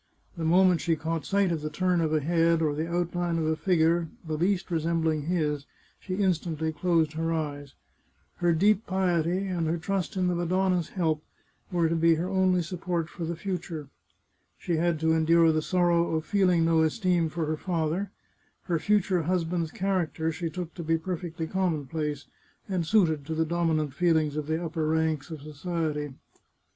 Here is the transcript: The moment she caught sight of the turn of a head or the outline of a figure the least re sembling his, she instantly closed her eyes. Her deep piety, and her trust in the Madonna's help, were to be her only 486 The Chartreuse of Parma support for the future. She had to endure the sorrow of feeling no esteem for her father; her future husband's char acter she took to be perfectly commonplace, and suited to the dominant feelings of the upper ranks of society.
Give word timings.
The 0.35 0.43
moment 0.43 0.81
she 0.81 0.95
caught 0.95 1.27
sight 1.27 1.51
of 1.51 1.61
the 1.61 1.69
turn 1.69 2.01
of 2.01 2.11
a 2.11 2.21
head 2.21 2.63
or 2.63 2.73
the 2.73 2.89
outline 2.89 3.37
of 3.37 3.45
a 3.45 3.55
figure 3.55 4.07
the 4.25 4.33
least 4.35 4.71
re 4.71 4.79
sembling 4.79 5.25
his, 5.27 5.67
she 5.99 6.15
instantly 6.15 6.71
closed 6.73 7.13
her 7.13 7.31
eyes. 7.31 7.75
Her 8.37 8.51
deep 8.51 8.87
piety, 8.87 9.45
and 9.45 9.67
her 9.67 9.77
trust 9.77 10.17
in 10.17 10.25
the 10.25 10.33
Madonna's 10.33 10.89
help, 10.89 11.23
were 11.71 11.87
to 11.87 11.95
be 11.95 12.15
her 12.15 12.27
only 12.27 12.63
486 12.63 12.69
The 12.71 12.77
Chartreuse 12.77 12.79
of 12.79 12.87
Parma 12.87 13.03
support 13.03 13.09
for 13.11 13.25
the 13.25 13.39
future. 13.39 13.89
She 14.57 14.77
had 14.77 14.99
to 15.01 15.13
endure 15.13 15.51
the 15.51 15.61
sorrow 15.61 16.15
of 16.15 16.25
feeling 16.25 16.65
no 16.65 16.81
esteem 16.81 17.29
for 17.29 17.45
her 17.45 17.57
father; 17.57 18.09
her 18.63 18.79
future 18.79 19.21
husband's 19.21 19.71
char 19.71 20.07
acter 20.07 20.33
she 20.33 20.49
took 20.49 20.73
to 20.73 20.83
be 20.83 20.97
perfectly 20.97 21.45
commonplace, 21.45 22.25
and 22.67 22.87
suited 22.87 23.23
to 23.27 23.35
the 23.35 23.45
dominant 23.45 23.93
feelings 23.93 24.35
of 24.35 24.47
the 24.47 24.65
upper 24.65 24.87
ranks 24.87 25.29
of 25.29 25.43
society. 25.43 26.15